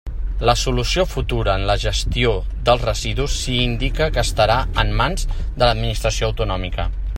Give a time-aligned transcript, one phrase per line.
[0.49, 2.31] La solució futura en la gestió
[2.69, 6.91] dels residus s'hi indica que estarà en mans de l'administració autonòmica.